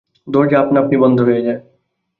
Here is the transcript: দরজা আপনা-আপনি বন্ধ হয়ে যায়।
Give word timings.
দরজা 0.27 0.57
আপনা-আপনি 0.59 0.95
বন্ধ 0.97 1.17
হয়ে 1.21 1.41
যায়। 1.41 1.59